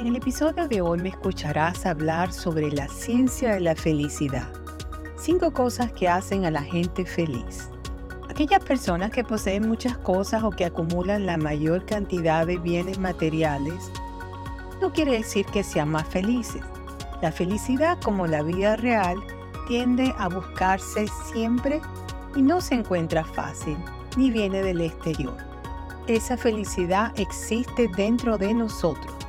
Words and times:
En 0.00 0.06
el 0.06 0.16
episodio 0.16 0.66
de 0.66 0.80
hoy 0.80 0.98
me 0.98 1.10
escucharás 1.10 1.84
hablar 1.84 2.32
sobre 2.32 2.72
la 2.72 2.88
ciencia 2.88 3.52
de 3.52 3.60
la 3.60 3.74
felicidad. 3.74 4.48
Cinco 5.18 5.52
cosas 5.52 5.92
que 5.92 6.08
hacen 6.08 6.46
a 6.46 6.50
la 6.50 6.62
gente 6.62 7.04
feliz. 7.04 7.68
Aquellas 8.26 8.64
personas 8.64 9.10
que 9.10 9.24
poseen 9.24 9.68
muchas 9.68 9.98
cosas 9.98 10.42
o 10.42 10.52
que 10.52 10.64
acumulan 10.64 11.26
la 11.26 11.36
mayor 11.36 11.84
cantidad 11.84 12.46
de 12.46 12.56
bienes 12.56 12.98
materiales 12.98 13.92
no 14.80 14.90
quiere 14.90 15.12
decir 15.12 15.44
que 15.44 15.62
sean 15.62 15.90
más 15.90 16.08
felices. 16.08 16.62
La 17.20 17.30
felicidad, 17.30 17.98
como 18.00 18.26
la 18.26 18.42
vida 18.42 18.76
real, 18.76 19.18
tiende 19.68 20.14
a 20.16 20.30
buscarse 20.30 21.08
siempre 21.30 21.82
y 22.34 22.40
no 22.40 22.62
se 22.62 22.76
encuentra 22.76 23.22
fácil 23.22 23.76
ni 24.16 24.30
viene 24.30 24.62
del 24.62 24.80
exterior. 24.80 25.36
Esa 26.06 26.38
felicidad 26.38 27.12
existe 27.20 27.86
dentro 27.94 28.38
de 28.38 28.54
nosotros. 28.54 29.19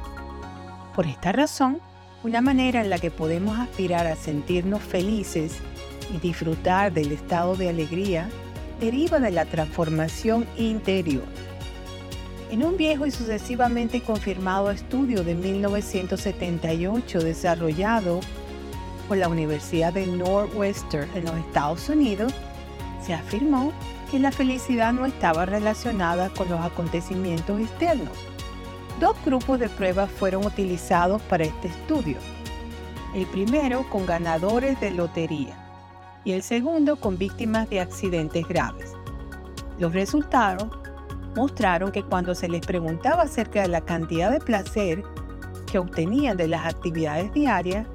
Por 0.95 1.07
esta 1.07 1.31
razón, 1.31 1.79
una 2.23 2.41
manera 2.41 2.81
en 2.81 2.89
la 2.89 2.99
que 2.99 3.11
podemos 3.11 3.57
aspirar 3.57 4.07
a 4.07 4.15
sentirnos 4.15 4.81
felices 4.81 5.59
y 6.13 6.19
disfrutar 6.19 6.91
del 6.91 7.13
estado 7.13 7.55
de 7.55 7.69
alegría 7.69 8.29
deriva 8.81 9.19
de 9.19 9.31
la 9.31 9.45
transformación 9.45 10.45
interior. 10.57 11.23
En 12.51 12.65
un 12.65 12.75
viejo 12.75 13.05
y 13.05 13.11
sucesivamente 13.11 14.01
confirmado 14.01 14.69
estudio 14.69 15.23
de 15.23 15.35
1978 15.35 17.19
desarrollado 17.19 18.19
por 19.07 19.17
la 19.17 19.29
Universidad 19.29 19.93
de 19.93 20.05
Northwestern 20.07 21.07
en 21.15 21.25
los 21.25 21.35
Estados 21.35 21.87
Unidos, 21.87 22.33
se 23.01 23.13
afirmó 23.13 23.71
que 24.09 24.19
la 24.19 24.33
felicidad 24.33 24.91
no 24.91 25.05
estaba 25.05 25.45
relacionada 25.45 26.29
con 26.29 26.49
los 26.49 26.59
acontecimientos 26.59 27.61
externos. 27.61 28.17
Dos 29.01 29.17
grupos 29.25 29.59
de 29.59 29.67
pruebas 29.67 30.11
fueron 30.11 30.45
utilizados 30.45 31.23
para 31.23 31.43
este 31.43 31.69
estudio. 31.69 32.17
El 33.15 33.25
primero 33.25 33.83
con 33.89 34.05
ganadores 34.05 34.79
de 34.79 34.91
lotería 34.91 35.57
y 36.23 36.33
el 36.33 36.43
segundo 36.43 36.97
con 36.97 37.17
víctimas 37.17 37.67
de 37.71 37.79
accidentes 37.79 38.47
graves. 38.47 38.93
Los 39.79 39.93
resultados 39.93 40.67
mostraron 41.35 41.91
que 41.91 42.03
cuando 42.03 42.35
se 42.35 42.47
les 42.47 42.63
preguntaba 42.63 43.23
acerca 43.23 43.63
de 43.63 43.69
la 43.69 43.81
cantidad 43.81 44.29
de 44.29 44.39
placer 44.39 45.03
que 45.71 45.79
obtenían 45.79 46.37
de 46.37 46.49
las 46.49 46.67
actividades 46.67 47.33
diarias, 47.33 47.87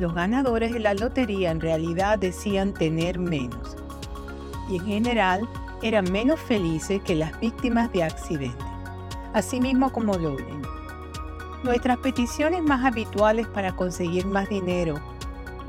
los 0.00 0.14
ganadores 0.14 0.72
de 0.72 0.80
la 0.80 0.94
lotería 0.94 1.50
en 1.50 1.60
realidad 1.60 2.18
decían 2.18 2.72
tener 2.72 3.18
menos 3.18 3.76
y 4.70 4.76
en 4.76 4.86
general 4.86 5.46
eran 5.82 6.10
menos 6.10 6.40
felices 6.40 7.02
que 7.02 7.14
las 7.14 7.38
víctimas 7.40 7.92
de 7.92 8.04
accidentes, 8.04 8.63
asimismo 9.34 9.92
como 9.92 10.14
lo 10.14 10.36
ven. 10.36 10.62
Nuestras 11.62 11.98
peticiones 11.98 12.62
más 12.62 12.84
habituales 12.84 13.46
para 13.48 13.74
conseguir 13.76 14.26
más 14.26 14.48
dinero 14.48 14.94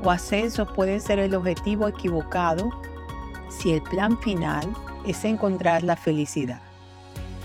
o 0.02 0.10
ascenso 0.10 0.66
pueden 0.66 1.00
ser 1.00 1.18
el 1.18 1.34
objetivo 1.34 1.88
equivocado 1.88 2.70
si 3.48 3.72
el 3.72 3.82
plan 3.82 4.18
final 4.20 4.64
es 5.06 5.24
encontrar 5.24 5.82
la 5.82 5.96
felicidad. 5.96 6.60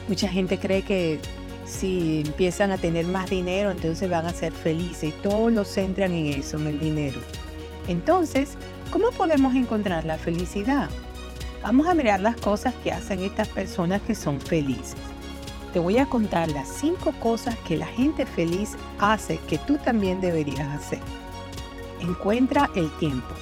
Mucha 0.07 0.27
gente 0.27 0.59
cree 0.59 0.83
que 0.83 1.19
si 1.65 2.23
empiezan 2.25 2.71
a 2.71 2.77
tener 2.77 3.05
más 3.07 3.29
dinero, 3.29 3.71
entonces 3.71 4.09
van 4.09 4.25
a 4.25 4.33
ser 4.33 4.51
felices 4.51 5.03
y 5.05 5.11
todos 5.23 5.51
lo 5.51 5.63
centran 5.63 6.11
en 6.11 6.27
eso, 6.27 6.57
en 6.57 6.67
el 6.67 6.79
dinero. 6.79 7.19
Entonces, 7.87 8.57
¿cómo 8.91 9.11
podemos 9.11 9.55
encontrar 9.55 10.05
la 10.05 10.17
felicidad? 10.17 10.89
Vamos 11.63 11.87
a 11.87 11.93
mirar 11.93 12.19
las 12.19 12.35
cosas 12.35 12.73
que 12.83 12.91
hacen 12.91 13.23
estas 13.23 13.47
personas 13.47 14.01
que 14.01 14.15
son 14.15 14.41
felices. 14.41 15.10
Te 15.73 15.79
voy 15.79 15.97
a 15.99 16.05
contar 16.05 16.51
las 16.51 16.67
cinco 16.67 17.13
cosas 17.13 17.57
que 17.59 17.77
la 17.77 17.85
gente 17.85 18.25
feliz 18.25 18.75
hace 18.99 19.37
que 19.47 19.57
tú 19.57 19.77
también 19.77 20.19
deberías 20.19 20.67
hacer. 20.67 20.99
Encuentra 22.01 22.69
el 22.75 22.91
tiempo. 22.97 23.33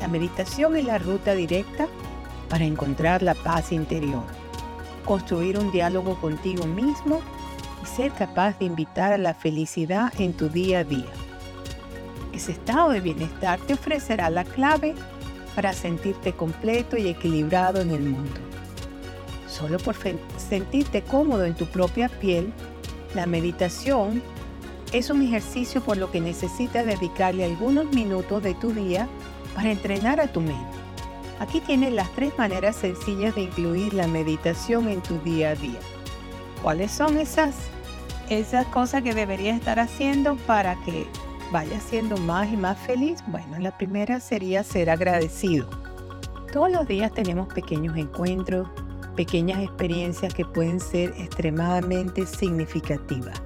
La 0.00 0.08
meditación 0.08 0.76
es 0.76 0.84
la 0.86 0.96
ruta 0.96 1.34
directa 1.34 1.86
para 2.48 2.64
encontrar 2.64 3.22
la 3.22 3.34
paz 3.34 3.72
interior. 3.72 4.24
Construir 5.04 5.58
un 5.58 5.70
diálogo 5.70 6.18
contigo 6.18 6.66
mismo 6.66 7.20
y 7.82 7.86
ser 7.86 8.12
capaz 8.12 8.58
de 8.58 8.64
invitar 8.64 9.12
a 9.12 9.18
la 9.18 9.34
felicidad 9.34 10.12
en 10.18 10.32
tu 10.32 10.48
día 10.48 10.78
a 10.78 10.84
día. 10.84 11.10
Ese 12.32 12.52
estado 12.52 12.90
de 12.90 13.00
bienestar 13.00 13.60
te 13.60 13.74
ofrecerá 13.74 14.30
la 14.30 14.44
clave 14.44 14.94
para 15.54 15.74
sentirte 15.74 16.32
completo 16.32 16.96
y 16.96 17.08
equilibrado 17.08 17.82
en 17.82 17.90
el 17.90 18.02
mundo. 18.02 18.49
Solo 19.60 19.76
por 19.76 19.94
sentirte 20.38 21.02
cómodo 21.02 21.44
en 21.44 21.54
tu 21.54 21.66
propia 21.66 22.08
piel, 22.08 22.50
la 23.14 23.26
meditación 23.26 24.22
es 24.94 25.10
un 25.10 25.20
ejercicio 25.20 25.82
por 25.82 25.98
lo 25.98 26.10
que 26.10 26.18
necesitas 26.18 26.86
dedicarle 26.86 27.44
algunos 27.44 27.92
minutos 27.92 28.42
de 28.42 28.54
tu 28.54 28.72
día 28.72 29.06
para 29.54 29.70
entrenar 29.70 30.18
a 30.18 30.28
tu 30.28 30.40
mente. 30.40 30.64
Aquí 31.40 31.60
tienes 31.60 31.92
las 31.92 32.10
tres 32.12 32.32
maneras 32.38 32.74
sencillas 32.74 33.34
de 33.34 33.42
incluir 33.42 33.92
la 33.92 34.06
meditación 34.06 34.88
en 34.88 35.02
tu 35.02 35.18
día 35.18 35.50
a 35.50 35.54
día. 35.56 35.78
¿Cuáles 36.62 36.90
son 36.90 37.18
esas, 37.18 37.54
esas 38.30 38.64
cosas 38.68 39.02
que 39.02 39.12
deberías 39.12 39.58
estar 39.58 39.78
haciendo 39.78 40.36
para 40.46 40.74
que 40.86 41.06
vaya 41.52 41.80
siendo 41.80 42.16
más 42.16 42.50
y 42.50 42.56
más 42.56 42.78
feliz? 42.78 43.22
Bueno, 43.26 43.58
la 43.58 43.76
primera 43.76 44.20
sería 44.20 44.64
ser 44.64 44.88
agradecido. 44.88 45.68
Todos 46.50 46.72
los 46.72 46.88
días 46.88 47.12
tenemos 47.12 47.52
pequeños 47.52 47.96
encuentros, 47.96 48.66
pequeñas 49.20 49.62
experiencias 49.62 50.32
que 50.32 50.46
pueden 50.46 50.80
ser 50.80 51.10
extremadamente 51.18 52.24
significativas, 52.24 53.42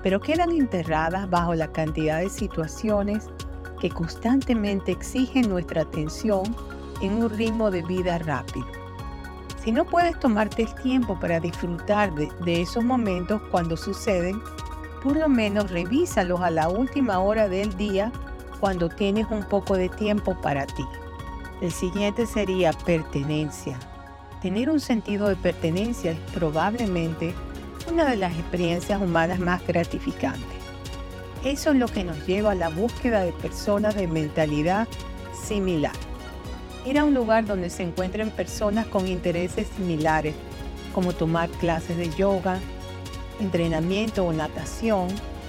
pero 0.00 0.20
quedan 0.20 0.52
enterradas 0.52 1.28
bajo 1.28 1.56
la 1.56 1.72
cantidad 1.72 2.20
de 2.20 2.30
situaciones 2.30 3.28
que 3.80 3.90
constantemente 3.90 4.92
exigen 4.92 5.48
nuestra 5.48 5.82
atención 5.82 6.44
en 7.00 7.14
un 7.14 7.30
ritmo 7.30 7.68
de 7.72 7.82
vida 7.82 8.18
rápido. 8.18 8.68
Si 9.64 9.72
no 9.72 9.84
puedes 9.84 10.16
tomarte 10.20 10.62
el 10.62 10.74
tiempo 10.76 11.18
para 11.18 11.40
disfrutar 11.40 12.14
de, 12.14 12.62
esos 12.62 12.84
momentos 12.84 13.42
cuando 13.50 13.76
suceden, 13.76 14.40
por 15.02 15.16
lo 15.16 15.28
menos 15.28 15.68
revísalos 15.72 16.40
a 16.42 16.50
la 16.50 16.68
última 16.68 17.18
hora 17.18 17.48
del 17.48 17.76
día 17.76 18.12
cuando 18.60 18.88
tienes 18.88 19.26
un 19.32 19.42
poco 19.42 19.76
de 19.76 19.88
tiempo 19.88 20.40
para 20.40 20.64
ti. 20.64 20.84
El 21.60 21.72
siguiente 21.72 22.24
sería 22.24 22.72
pertenencia. 22.72 23.80
Tener 24.42 24.70
un 24.70 24.78
sentido 24.78 25.28
de 25.28 25.34
pertenencia 25.34 26.12
es 26.12 26.18
probablemente 26.32 27.34
una 27.90 28.08
de 28.08 28.16
las 28.16 28.32
experiencias 28.34 29.02
humanas 29.02 29.40
más 29.40 29.66
gratificantes. 29.66 30.58
Eso 31.44 31.70
es 31.70 31.76
lo 31.76 31.88
que 31.88 32.04
nos 32.04 32.24
lleva 32.24 32.52
a 32.52 32.54
la 32.54 32.68
búsqueda 32.68 33.22
de 33.22 33.32
personas 33.32 33.96
de 33.96 34.06
mentalidad 34.06 34.86
similar. 35.32 35.92
Ir 36.86 37.00
a 37.00 37.04
un 37.04 37.14
lugar 37.14 37.46
donde 37.46 37.68
se 37.68 37.82
encuentren 37.82 38.30
personas 38.30 38.86
con 38.86 39.08
intereses 39.08 39.66
similares, 39.76 40.36
como 40.94 41.12
tomar 41.12 41.48
clases 41.50 41.96
de 41.96 42.08
yoga, 42.10 42.60
entrenamiento 43.40 44.24
o 44.24 44.32
natación, 44.32 45.08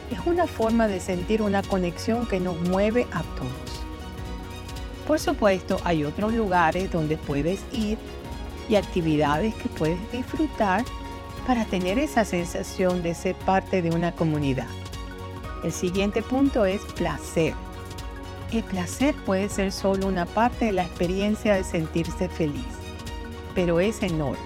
es 0.09 0.19
una 0.25 0.47
forma 0.47 0.87
de 0.87 0.99
sentir 0.99 1.43
una 1.43 1.61
conexión 1.61 2.25
que 2.25 2.39
nos 2.39 2.59
mueve 2.61 3.05
a 3.11 3.21
todos. 3.21 3.79
Por 5.07 5.19
supuesto, 5.19 5.79
hay 5.83 6.03
otros 6.03 6.33
lugares 6.33 6.91
donde 6.91 7.17
puedes 7.17 7.61
ir 7.71 7.99
y 8.69 8.75
actividades 8.75 9.55
que 9.55 9.69
puedes 9.69 10.11
disfrutar 10.11 10.85
para 11.47 11.65
tener 11.65 11.97
esa 11.97 12.23
sensación 12.23 13.01
de 13.01 13.15
ser 13.15 13.35
parte 13.35 13.81
de 13.81 13.89
una 13.89 14.11
comunidad. 14.11 14.67
El 15.63 15.73
siguiente 15.73 16.21
punto 16.21 16.65
es 16.65 16.81
placer. 16.93 17.53
El 18.51 18.63
placer 18.63 19.15
puede 19.25 19.49
ser 19.49 19.71
solo 19.71 20.07
una 20.07 20.25
parte 20.25 20.65
de 20.65 20.71
la 20.71 20.83
experiencia 20.83 21.55
de 21.55 21.63
sentirse 21.63 22.29
feliz, 22.29 22.65
pero 23.55 23.79
es 23.79 24.01
enorme. 24.03 24.37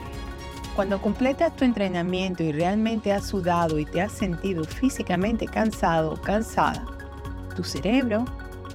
Cuando 0.76 1.00
completas 1.02 1.56
tu 1.56 1.66
entrenamiento 1.66 2.42
y 2.42 2.52
realmente 2.52 3.14
has 3.14 3.28
sudado 3.28 3.78
y 3.78 3.86
te 3.86 4.02
has 4.02 4.12
sentido 4.12 4.64
físicamente 4.64 5.46
cansado 5.46 6.14
o 6.14 6.22
cansada, 6.22 6.86
tu 7.56 7.64
cerebro 7.64 8.26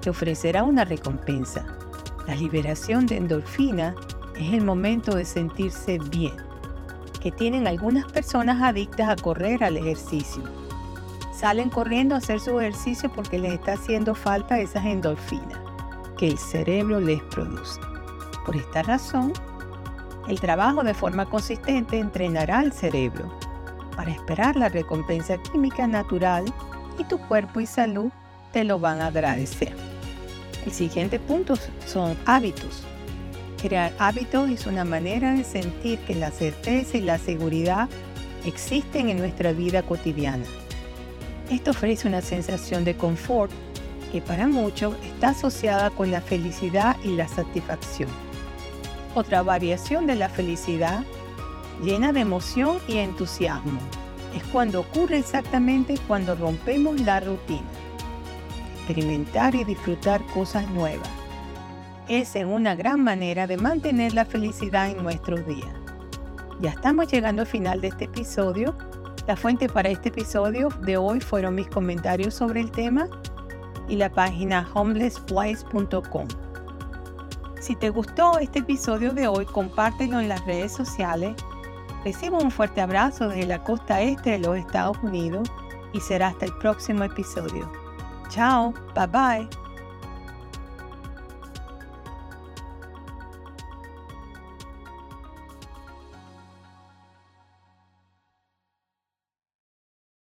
te 0.01 0.11
ofrecerá 0.11 0.63
una 0.63 0.85
recompensa. 0.85 1.67
La 2.27 2.37
liberación 2.37 3.07
de 3.07 3.17
endorfina 3.17 3.97
es 4.39 4.53
el 4.53 4.65
momento 4.65 5.17
de 5.17 5.25
sentirse 5.25 5.99
bien, 5.99 6.35
que 7.21 7.33
tienen 7.33 7.67
algunas 7.67 8.11
personas 8.11 8.63
adictas 8.63 9.09
a 9.09 9.17
correr 9.17 9.65
al 9.65 9.77
ejercicio. 9.77 10.43
Salen 11.33 11.71
corriendo 11.71 12.15
a 12.15 12.19
hacer 12.19 12.41
su 12.41 12.59
ejercicio 12.59 13.11
porque 13.13 13.39
les 13.39 13.53
está 13.53 13.73
haciendo 13.73 14.15
falta 14.15 14.61
esas 14.61 14.85
endorfinas 14.85 15.59
que 16.17 16.29
el 16.29 16.39
cerebro 16.39 17.01
les 17.01 17.23
produce. 17.25 17.81
Por 18.45 18.57
esta 18.57 18.83
razón, 18.83 19.33
el 20.29 20.41
trabajo 20.41 20.83
de 20.83 20.95
forma 20.95 21.27
consistente 21.27 21.99
entrenará 21.99 22.59
al 22.59 22.73
cerebro 22.73 23.33
para 23.97 24.11
esperar 24.11 24.57
la 24.57 24.69
recompensa 24.69 25.39
química 25.39 25.87
natural 25.87 26.45
y 26.99 27.05
tu 27.05 27.19
cuerpo 27.19 27.61
y 27.61 27.67
salud 27.67 28.11
te 28.53 28.65
lo 28.65 28.79
van 28.79 29.01
a 29.01 29.07
agradecer. 29.07 29.75
El 30.65 30.73
siguiente 30.73 31.19
punto 31.19 31.55
son 31.87 32.17
hábitos. 32.27 32.85
Crear 33.61 33.93
hábitos 33.99 34.49
es 34.51 34.67
una 34.67 34.85
manera 34.85 35.33
de 35.33 35.43
sentir 35.43 35.99
que 36.01 36.15
la 36.15 36.31
certeza 36.31 36.97
y 36.97 37.01
la 37.01 37.19
seguridad 37.19 37.89
existen 38.45 39.09
en 39.09 39.19
nuestra 39.19 39.53
vida 39.53 39.83
cotidiana. 39.83 40.45
Esto 41.51 41.73
ofrece 41.73 42.07
una 42.07 42.21
sensación 42.21 42.85
de 42.85 42.97
confort 42.97 43.51
que 44.13 44.23
para 44.23 44.47
muchos 44.47 44.95
está 45.05 45.31
asociada 45.31 45.91
con 45.91 46.13
la 46.13 46.21
felicidad 46.21 46.97
y 47.03 47.17
la 47.17 47.27
satisfacción. 47.27 48.09
Otra 49.17 49.43
variación 49.43 50.07
de 50.07 50.15
la 50.15 50.29
felicidad, 50.29 51.03
llena 51.83 52.13
de 52.13 52.21
emoción 52.21 52.79
y 52.87 52.99
entusiasmo, 52.99 53.81
es 54.37 54.45
cuando 54.53 54.81
ocurre 54.81 55.19
exactamente 55.19 55.99
cuando 56.07 56.37
rompemos 56.37 57.01
la 57.01 57.19
rutina. 57.19 57.67
Experimentar 58.77 59.57
y 59.57 59.65
disfrutar 59.65 60.25
cosas 60.27 60.71
nuevas. 60.71 61.18
Es 62.09 62.37
en 62.37 62.49
una 62.49 62.75
gran 62.75 63.05
manera 63.05 63.47
de 63.47 63.59
mantener 63.59 64.15
la 64.15 64.25
felicidad 64.25 64.89
en 64.89 65.03
nuestros 65.03 65.47
días. 65.47 65.69
Ya 66.61 66.71
estamos 66.71 67.13
llegando 67.13 67.43
al 67.43 67.49
final 67.49 67.83
de 67.83 67.89
este 67.89 68.07
episodio. 68.07 68.75
La 69.27 69.37
fuente 69.37 69.69
para 69.69 69.91
este 69.91 70.09
episodio 70.09 70.71
de 70.81 70.97
hoy 70.97 71.21
fueron 71.21 71.55
mis 71.55 71.69
comentarios 71.69 72.33
sobre 72.33 72.61
el 72.61 72.71
tema 72.71 73.07
y 73.89 73.97
la 73.97 74.11
página 74.11 74.67
homelesswise.com. 74.73 76.29
Si 77.61 77.77
te 77.77 77.91
gustó 77.91 78.39
este 78.39 78.61
episodio 78.61 79.13
de 79.13 79.29
hoy, 79.29 79.45
compártelo 79.45 80.21
en 80.21 80.29
las 80.29 80.45
redes 80.47 80.73
sociales. 80.73 81.37
Recibo 82.05 82.39
un 82.39 82.51
fuerte 82.51 82.81
abrazo 82.81 83.29
desde 83.29 83.47
la 83.47 83.63
costa 83.63 84.01
este 84.01 84.31
de 84.31 84.39
los 84.39 84.57
Estados 84.57 84.97
Unidos 85.03 85.53
y 85.93 86.01
será 86.01 86.29
hasta 86.29 86.47
el 86.47 86.55
próximo 86.55 87.05
episodio. 87.05 87.71
Chao, 88.31 88.73
bye 88.95 89.07
bye. 89.07 89.68